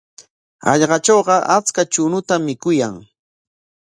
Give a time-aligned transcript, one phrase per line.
[0.67, 2.93] Hallqatrawqa achka chuñutam mikuyan.